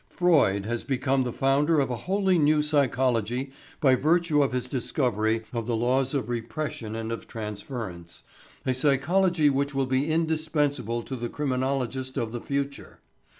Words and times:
Freud 0.09 0.65
has 0.65 0.83
become 0.83 1.21
the 1.23 1.31
founder 1.31 1.79
of 1.79 1.91
a 1.91 1.95
wholly 1.95 2.39
new 2.39 2.63
psychology 2.63 3.51
by 3.79 3.93
virtue 3.93 4.41
of 4.41 4.51
his 4.51 4.67
discovery 4.67 5.43
of 5.53 5.67
the 5.67 5.75
laws 5.75 6.15
of 6.15 6.27
repression 6.27 6.95
and 6.95 7.11
of 7.11 7.27
transference 7.27 8.23
a 8.65 8.73
psychology 8.73 9.47
which 9.47 9.75
will 9.75 9.85
be 9.85 10.09
indispensable 10.09 11.03
to 11.03 11.15
the 11.15 11.29
criminologist 11.29 12.17
of 12.17 12.31
the 12.31 12.41
future. 12.41 12.97